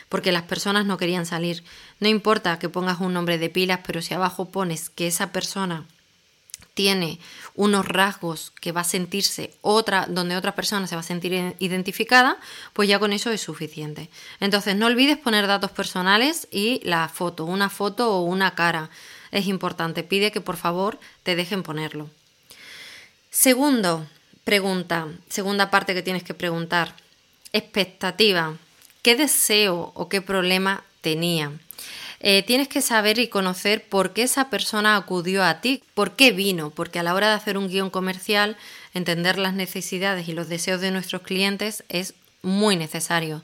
porque 0.10 0.32
las 0.32 0.44
personas 0.44 0.86
no 0.86 0.96
querían 0.96 1.26
salir. 1.26 1.66
No 2.00 2.08
importa 2.08 2.60
que 2.60 2.70
pongas 2.70 3.02
un 3.02 3.14
nombre 3.14 3.38
de 3.38 3.50
pilas, 3.50 3.82
pero 3.86 4.02
si 4.02 4.14
abajo 4.14 4.46
pones 4.46 4.90
que 4.90 5.08
esa 5.08 5.34
persona 5.34 5.84
tiene 6.78 7.20
unos 7.56 7.88
rasgos 7.88 8.52
que 8.62 8.72
va 8.72 8.82
a 8.82 8.84
sentirse 8.84 9.52
otra, 9.62 10.06
donde 10.08 10.38
otra 10.38 10.54
persona 10.54 10.86
se 10.86 10.94
va 10.94 11.02
a 11.02 11.04
sentir 11.04 11.56
identificada, 11.58 12.38
pues 12.74 12.88
ya 12.88 13.00
con 13.00 13.14
eso 13.14 13.32
es 13.32 13.42
suficiente. 13.42 14.12
Entonces 14.40 14.76
no 14.76 14.86
olvides 14.86 15.18
poner 15.18 15.48
datos 15.48 15.72
personales 15.72 16.48
y 16.52 16.80
la 16.84 17.10
foto, 17.10 17.46
una 17.46 17.72
foto 17.72 18.14
o 18.14 18.22
una 18.22 18.54
cara. 18.54 18.92
Es 19.32 19.48
importante, 19.48 20.04
pide 20.04 20.32
que 20.32 20.40
por 20.40 20.56
favor 20.56 21.00
te 21.24 21.36
dejen 21.36 21.64
ponerlo. 21.64 22.12
Segundo, 23.32 24.06
pregunta, 24.44 25.08
segunda 25.30 25.72
parte 25.72 25.96
que 25.96 26.04
tienes 26.04 26.22
que 26.22 26.36
preguntar, 26.36 26.94
expectativa. 27.54 28.54
¿Qué 29.02 29.16
deseo 29.16 29.94
o 29.96 30.10
qué 30.10 30.22
problema 30.22 30.84
tenía? 31.02 31.54
Eh, 32.20 32.44
tienes 32.44 32.68
que 32.68 32.82
saber 32.82 33.20
y 33.20 33.28
conocer 33.28 33.88
por 33.88 34.14
qué 34.14 34.24
esa 34.24 34.50
persona 34.50 34.96
acudió 34.96 35.44
a 35.44 35.62
ti, 35.62 35.84
por 35.94 36.16
qué 36.16 36.32
vino, 36.32 36.72
porque 36.72 37.00
a 37.00 37.04
la 37.04 37.14
hora 37.14 37.30
de 37.30 37.36
hacer 37.36 37.58
un 37.58 37.68
guion 37.68 37.90
comercial, 37.90 38.58
entender 38.94 39.38
las 39.38 39.54
necesidades 39.54 40.28
y 40.28 40.34
los 40.34 40.50
deseos 40.50 40.82
de 40.82 40.92
nuestros 40.92 41.22
clientes 41.22 41.84
es 41.90 42.16
muy 42.42 42.76
necesario. 42.76 43.44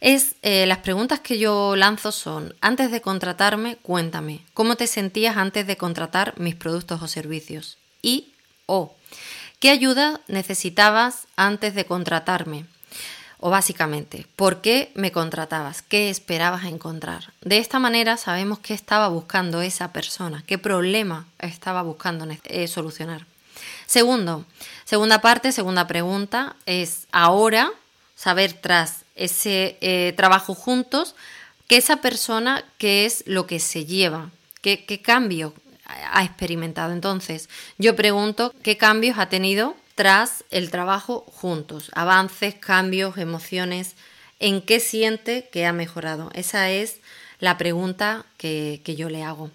Es, 0.00 0.34
eh, 0.42 0.66
las 0.66 0.78
preguntas 0.78 1.20
que 1.20 1.38
yo 1.38 1.74
lanzo 1.74 2.12
son, 2.12 2.54
antes 2.60 2.90
de 2.90 3.00
contratarme, 3.00 3.76
cuéntame, 3.76 4.40
¿cómo 4.52 4.76
te 4.76 4.86
sentías 4.86 5.38
antes 5.38 5.66
de 5.66 5.78
contratar 5.78 6.38
mis 6.38 6.54
productos 6.54 7.00
o 7.02 7.08
servicios? 7.08 7.78
Y 8.02 8.34
o, 8.66 8.94
¿qué 9.58 9.70
ayuda 9.70 10.20
necesitabas 10.28 11.26
antes 11.36 11.74
de 11.74 11.86
contratarme? 11.86 12.66
O 13.38 13.50
básicamente, 13.50 14.26
¿por 14.36 14.60
qué 14.60 14.90
me 14.94 15.12
contratabas? 15.12 15.82
¿Qué 15.82 16.08
esperabas 16.08 16.64
encontrar? 16.64 17.32
De 17.42 17.58
esta 17.58 17.78
manera 17.78 18.16
sabemos 18.16 18.58
qué 18.60 18.72
estaba 18.72 19.08
buscando 19.08 19.60
esa 19.60 19.92
persona, 19.92 20.42
qué 20.46 20.58
problema 20.58 21.26
estaba 21.38 21.82
buscando 21.82 22.26
eh, 22.44 22.68
solucionar. 22.68 23.26
Segundo, 23.86 24.44
segunda 24.84 25.20
parte, 25.20 25.52
segunda 25.52 25.86
pregunta, 25.86 26.56
es 26.66 27.06
ahora 27.12 27.70
saber 28.14 28.54
tras 28.54 29.04
ese 29.14 29.76
eh, 29.80 30.14
trabajo 30.16 30.54
juntos 30.54 31.14
que 31.68 31.76
esa 31.76 31.96
persona, 31.96 32.64
qué 32.78 33.04
es 33.06 33.22
lo 33.26 33.46
que 33.46 33.60
se 33.60 33.84
lleva, 33.84 34.30
qué, 34.62 34.84
qué 34.84 35.02
cambio 35.02 35.52
ha 35.86 36.24
experimentado. 36.24 36.92
Entonces, 36.92 37.48
yo 37.78 37.96
pregunto 37.96 38.54
qué 38.62 38.76
cambios 38.76 39.18
ha 39.18 39.28
tenido 39.28 39.76
tras 39.96 40.44
el 40.50 40.70
trabajo 40.70 41.24
juntos, 41.26 41.90
avances, 41.94 42.54
cambios, 42.54 43.18
emociones, 43.18 43.96
en 44.38 44.60
qué 44.60 44.78
siente 44.78 45.48
que 45.50 45.66
ha 45.66 45.72
mejorado. 45.72 46.30
Esa 46.34 46.70
es 46.70 46.98
la 47.40 47.56
pregunta 47.56 48.26
que, 48.36 48.80
yo 48.84 49.08
le 49.08 49.24
hago. 49.24 49.50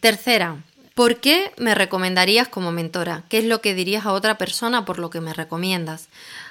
Tercera, 0.00 0.62
¿por 0.94 1.16
qué 1.20 1.52
me 1.56 1.74
recomendarías 1.74 2.48
como 2.48 2.70
mentora? 2.70 3.24
¿Qué 3.30 3.38
es 3.38 3.44
lo 3.44 3.62
que 3.62 3.74
dirías 3.74 4.04
a 4.04 4.12
otra 4.12 4.36
persona 4.36 4.84
por 4.84 4.98
lo 4.98 5.08
que 5.08 5.22
me 5.22 5.32
recomiendas? 5.32 6.08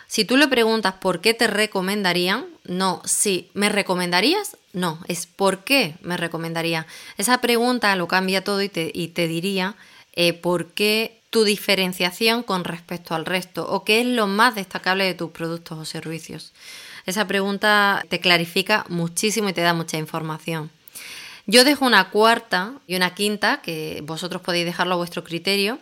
Si 0.07 0.25
tú 0.25 0.35
le 0.35 0.47
preguntas 0.47 0.95
por 0.95 1.21
qué 1.21 1.35
te 1.35 1.45
recomendarían, 1.45 2.47
no, 2.63 3.03
sí, 3.05 3.51
¿me 3.53 3.69
recomendarías? 3.69 4.57
No, 4.73 4.99
es 5.07 5.27
por 5.27 5.63
qué 5.63 5.95
me 6.01 6.17
recomendaría. 6.17 6.87
Esa 7.17 7.39
pregunta 7.39 7.95
lo 7.95 8.07
cambia 8.07 8.43
todo 8.43 8.63
y 8.63 8.69
te 8.69 9.27
diría 9.27 9.75
eh, 10.19 10.33
por 10.33 10.71
qué 10.73 11.21
tu 11.29 11.43
diferenciación 11.43 12.41
con 12.41 12.63
respecto 12.63 13.13
al 13.13 13.23
resto 13.23 13.69
o 13.69 13.83
qué 13.83 14.01
es 14.01 14.07
lo 14.07 14.25
más 14.25 14.55
destacable 14.55 15.03
de 15.03 15.13
tus 15.13 15.29
productos 15.29 15.77
o 15.77 15.85
servicios. 15.85 16.53
Esa 17.05 17.27
pregunta 17.27 18.03
te 18.09 18.19
clarifica 18.19 18.83
muchísimo 18.89 19.47
y 19.47 19.53
te 19.53 19.61
da 19.61 19.75
mucha 19.75 19.97
información. 19.97 20.71
Yo 21.45 21.63
dejo 21.63 21.85
una 21.85 22.09
cuarta 22.09 22.73
y 22.87 22.95
una 22.95 23.13
quinta, 23.13 23.61
que 23.61 24.01
vosotros 24.03 24.41
podéis 24.41 24.65
dejarlo 24.65 24.95
a 24.95 24.97
vuestro 24.97 25.23
criterio. 25.23 25.77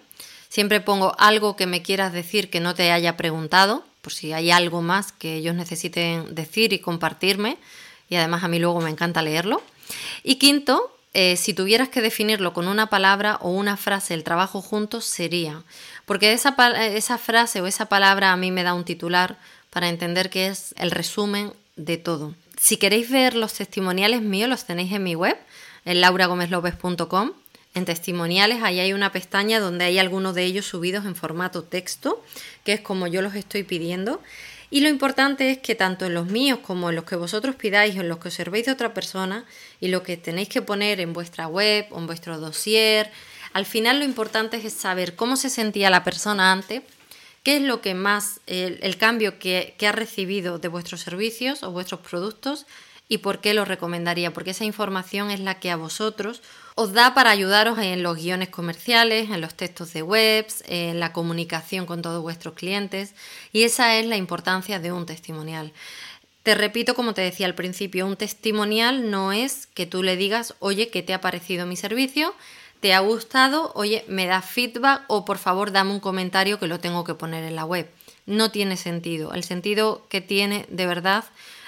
Siempre 0.49 0.81
pongo 0.81 1.15
algo 1.17 1.55
que 1.55 1.65
me 1.65 1.81
quieras 1.81 2.11
decir 2.11 2.49
que 2.49 2.59
no 2.59 2.75
te 2.75 2.91
haya 2.91 3.15
preguntado, 3.15 3.85
por 4.01 4.11
si 4.11 4.33
hay 4.33 4.51
algo 4.51 4.81
más 4.81 5.13
que 5.13 5.37
ellos 5.37 5.55
necesiten 5.55 6.35
decir 6.35 6.73
y 6.73 6.79
compartirme. 6.79 7.57
Y 8.09 8.17
además 8.17 8.43
a 8.43 8.49
mí 8.49 8.59
luego 8.59 8.81
me 8.81 8.89
encanta 8.89 9.21
leerlo. 9.21 9.63
Y 10.23 10.35
quinto, 10.35 10.94
eh, 11.15 11.37
si 11.37 11.53
tuvieras 11.53 11.87
que 11.87 12.01
definirlo 12.01 12.51
con 12.51 12.67
una 12.67 12.87
palabra 12.87 13.37
o 13.41 13.49
una 13.49 13.77
frase, 13.77 14.13
el 14.13 14.25
trabajo 14.25 14.61
juntos 14.61 15.05
sería. 15.05 15.63
Porque 16.05 16.33
esa, 16.33 16.55
esa 16.87 17.17
frase 17.17 17.61
o 17.61 17.67
esa 17.67 17.85
palabra 17.85 18.33
a 18.33 18.37
mí 18.37 18.51
me 18.51 18.63
da 18.63 18.73
un 18.73 18.83
titular 18.83 19.37
para 19.69 19.87
entender 19.87 20.29
que 20.29 20.47
es 20.47 20.75
el 20.77 20.91
resumen 20.91 21.53
de 21.77 21.97
todo. 21.97 22.35
Si 22.59 22.75
queréis 22.75 23.09
ver 23.09 23.35
los 23.35 23.53
testimoniales 23.53 24.21
míos, 24.21 24.49
los 24.49 24.65
tenéis 24.65 24.91
en 24.91 25.03
mi 25.03 25.15
web, 25.15 25.37
en 25.85 26.01
lauragomezlopez.com 26.01 27.31
en 27.75 27.85
testimoniales, 27.85 28.63
ahí 28.63 28.79
hay 28.79 28.93
una 28.93 29.11
pestaña 29.11 29.59
donde 29.59 29.85
hay 29.85 29.99
algunos 29.99 30.33
de 30.33 30.45
ellos 30.45 30.65
subidos 30.65 31.05
en 31.05 31.15
formato 31.15 31.63
texto, 31.63 32.23
que 32.63 32.73
es 32.73 32.81
como 32.81 33.07
yo 33.07 33.21
los 33.21 33.35
estoy 33.35 33.63
pidiendo. 33.63 34.21
Y 34.69 34.81
lo 34.81 34.89
importante 34.89 35.51
es 35.51 35.57
que 35.59 35.75
tanto 35.75 36.05
en 36.05 36.13
los 36.13 36.27
míos 36.27 36.59
como 36.61 36.89
en 36.89 36.95
los 36.95 37.05
que 37.05 37.15
vosotros 37.15 37.55
pidáis 37.55 37.95
o 37.95 38.01
en 38.01 38.09
los 38.09 38.19
que 38.19 38.29
observéis 38.29 38.65
de 38.65 38.71
otra 38.71 38.93
persona 38.93 39.45
y 39.79 39.89
lo 39.89 40.03
que 40.03 40.17
tenéis 40.17 40.49
que 40.49 40.61
poner 40.61 40.99
en 40.99 41.13
vuestra 41.13 41.47
web 41.47 41.85
o 41.91 41.99
en 41.99 42.07
vuestro 42.07 42.39
dossier, 42.39 43.11
al 43.53 43.65
final 43.65 43.99
lo 43.99 44.05
importante 44.05 44.57
es 44.57 44.73
saber 44.73 45.15
cómo 45.15 45.37
se 45.37 45.49
sentía 45.49 45.89
la 45.89 46.03
persona 46.03 46.51
antes, 46.51 46.81
qué 47.43 47.57
es 47.57 47.61
lo 47.61 47.79
que 47.79 47.93
más, 47.93 48.41
el, 48.47 48.97
cambio 48.97 49.39
que, 49.39 49.75
que 49.77 49.87
ha 49.87 49.91
recibido 49.91 50.57
de 50.57 50.67
vuestros 50.67 51.01
servicios 51.01 51.63
o 51.63 51.71
vuestros 51.71 52.01
productos 52.01 52.65
y 53.07 53.19
por 53.19 53.39
qué 53.39 53.53
lo 53.53 53.63
recomendaría, 53.65 54.33
porque 54.33 54.51
esa 54.51 54.65
información 54.65 55.29
es 55.31 55.39
la 55.39 55.59
que 55.59 55.69
a 55.69 55.75
vosotros 55.75 56.41
os 56.75 56.91
da 56.91 57.13
para 57.13 57.31
ayudaros 57.31 57.79
en 57.79 58.03
los 58.03 58.17
guiones 58.17 58.49
comerciales, 58.49 59.29
en 59.31 59.39
los 59.39 59.55
textos 59.55 59.93
de 59.93 60.03
webs, 60.03 60.61
en 60.67 60.99
la 60.99 61.13
comunicación 61.13 61.85
con 61.85 62.01
todos 62.01 62.21
vuestros 62.21 62.53
clientes 62.53 63.15
y 63.53 63.63
esa 63.63 63.95
es 63.97 64.05
la 64.05 64.17
importancia 64.17 64.79
de 64.79 64.91
un 64.91 65.05
testimonial. 65.05 65.71
Te 66.43 66.53
repito, 66.53 66.93
como 66.93 67.13
te 67.13 67.21
decía 67.21 67.47
al 67.47 67.55
principio, 67.55 68.05
un 68.05 68.17
testimonial 68.17 69.09
no 69.09 69.31
es 69.31 69.67
que 69.67 69.85
tú 69.85 70.03
le 70.03 70.17
digas, 70.17 70.53
oye, 70.59 70.89
¿qué 70.89 71.01
te 71.01 71.13
ha 71.13 71.21
parecido 71.21 71.65
mi 71.65 71.77
servicio? 71.77 72.35
¿Te 72.81 72.93
ha 72.93 72.99
gustado? 72.99 73.71
Oye, 73.73 74.03
me 74.07 74.27
da 74.27 74.41
feedback 74.41 75.05
o 75.07 75.25
por 75.25 75.37
favor 75.37 75.71
dame 75.71 75.91
un 75.91 76.01
comentario 76.01 76.59
que 76.59 76.67
lo 76.67 76.79
tengo 76.79 77.03
que 77.05 77.15
poner 77.15 77.45
en 77.45 77.55
la 77.55 77.65
web. 77.65 77.89
No 78.25 78.51
tiene 78.51 78.75
sentido. 78.75 79.33
El 79.33 79.43
sentido 79.43 80.05
que 80.09 80.21
tiene 80.21 80.65
de 80.69 80.85
verdad 80.85 81.23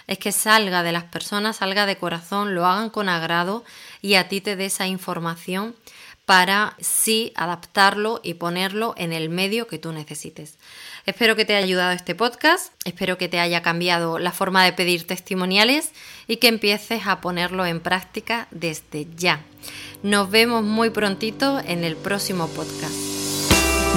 es 0.08 0.18
que 0.18 0.32
salga 0.32 0.84
de 0.84 0.92
las 0.92 1.04
personas, 1.04 1.58
salga 1.58 1.86
de 1.86 1.98
corazón, 1.98 2.56
lo 2.56 2.66
hagan 2.66 2.90
con 2.90 3.10
agrado 3.10 3.64
y 4.02 4.16
a 4.16 4.28
ti 4.28 4.42
te 4.42 4.56
dé 4.56 4.66
esa 4.66 4.88
información 4.88 5.76
para 6.28 6.76
sí 6.82 7.32
adaptarlo 7.36 8.20
y 8.22 8.34
ponerlo 8.34 8.94
en 8.98 9.14
el 9.14 9.30
medio 9.30 9.66
que 9.68 9.78
tú 9.78 9.94
necesites. 9.94 10.58
Espero 11.06 11.38
que 11.38 11.46
te 11.46 11.56
haya 11.56 11.66
ayudado 11.66 11.92
este 11.92 12.16
podcast, 12.16 12.74
espero 12.84 13.18
que 13.18 13.30
te 13.30 13.40
haya 13.40 13.62
cambiado 13.62 14.20
la 14.20 14.34
forma 14.34 14.66
de 14.66 14.74
pedir 14.74 15.08
testimoniales 15.08 15.94
y 16.28 16.36
que 16.36 16.50
empieces 16.50 17.08
a 17.08 17.22
ponerlo 17.22 17.66
en 17.66 17.80
práctica 17.80 18.50
desde 18.52 19.08
ya. 19.16 19.40
Nos 20.04 20.30
vemos 20.30 20.64
muy 20.64 20.90
prontito 20.90 21.62
en 21.66 21.86
el 21.86 21.96
próximo 21.96 22.50
podcast. 22.50 23.17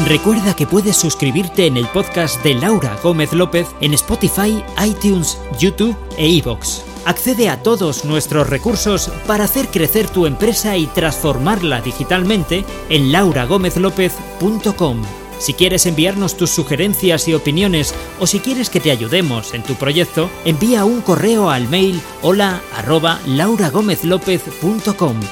Recuerda 0.07 0.57
que 0.57 0.67
puedes 0.67 0.97
suscribirte 0.97 1.67
en 1.67 1.77
el 1.77 1.87
podcast 1.87 2.43
de 2.43 2.55
Laura 2.55 2.99
Gómez 3.03 3.33
López 3.33 3.69
en 3.81 3.95
Spotify, 3.95 4.65
iTunes, 4.85 5.39
YouTube 5.59 5.97
e 6.17 6.27
iVoox. 6.29 6.81
Accede 7.05 7.49
a 7.49 7.63
todos 7.63 8.05
nuestros 8.05 8.49
recursos 8.49 9.09
para 9.27 9.45
hacer 9.45 9.69
crecer 9.69 10.09
tu 10.09 10.27
empresa 10.27 10.77
y 10.77 10.87
transformarla 10.87 11.81
digitalmente 11.81 12.65
en 12.89 13.13
lauragomezlopez.com. 13.13 15.03
Si 15.39 15.55
quieres 15.55 15.87
enviarnos 15.87 16.37
tus 16.37 16.51
sugerencias 16.51 17.29
y 17.29 17.35
opiniones 17.35 17.95
o 18.19 18.27
si 18.27 18.41
quieres 18.41 18.69
que 18.69 18.81
te 18.81 18.91
ayudemos 18.91 19.55
en 19.55 19.63
tu 19.63 19.75
proyecto, 19.75 20.29
envía 20.45 20.85
un 20.85 21.01
correo 21.03 21.51
al 21.51 21.69
mail 21.69 22.01
hola 22.23 22.61
arroba. 22.77 23.21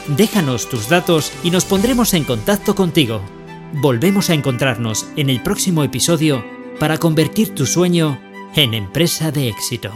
Déjanos 0.09 0.69
tus 0.69 0.89
datos 0.89 1.33
y 1.43 1.51
nos 1.51 1.65
pondremos 1.65 2.15
en 2.15 2.25
contacto 2.25 2.75
contigo. 2.75 3.21
Volvemos 3.75 4.31
a 4.31 4.35
encontrarnos 4.35 5.07
en 5.17 5.29
el 5.29 5.43
próximo 5.43 5.85
episodio 5.85 6.43
para 6.81 6.97
convertir 6.97 7.55
tu 7.55 7.67
sueño 7.67 8.19
en 8.57 8.73
empresa 8.73 9.31
de 9.31 9.49
éxito. 9.49 9.93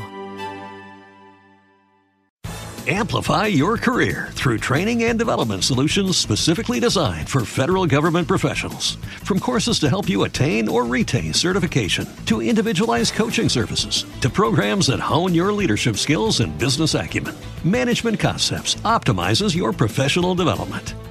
Amplify 2.87 3.47
your 3.47 3.79
career 3.79 4.31
through 4.33 4.59
training 4.59 5.05
and 5.05 5.17
development 5.17 5.63
solutions 5.63 6.17
specifically 6.19 6.81
designed 6.81 7.29
for 7.29 7.45
federal 7.45 7.87
government 7.87 8.27
professionals. 8.27 8.97
From 9.23 9.39
courses 9.39 9.79
to 9.79 9.89
help 9.89 10.09
you 10.09 10.25
attain 10.25 10.69
or 10.69 10.85
retain 10.85 11.33
certification, 11.33 12.09
to 12.27 12.43
individualized 12.43 13.15
coaching 13.15 13.49
services, 13.49 14.05
to 14.21 14.29
programs 14.29 14.89
that 14.89 14.99
hone 14.99 15.33
your 15.33 15.53
leadership 15.53 15.97
skills 15.97 16.41
and 16.41 16.59
business 16.59 16.95
acumen, 16.95 17.37
Management 17.65 18.19
Concepts 18.19 18.75
optimizes 18.83 19.55
your 19.55 19.73
professional 19.73 20.35
development. 20.35 20.95